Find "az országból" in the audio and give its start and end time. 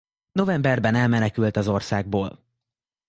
1.57-2.43